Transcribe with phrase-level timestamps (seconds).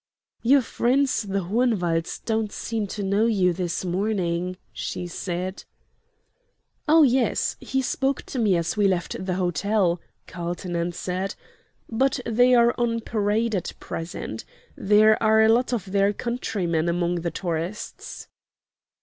[0.41, 5.63] "Your friends the Hohenwalds don't seem to know you this morning," she said.
[6.87, 11.35] "Oh yes; he spoke to me as we left the hotel," Carlton answered.
[11.87, 14.43] "But they are on parade at present.
[14.75, 18.27] There are a lot of their countrymen among the tourists."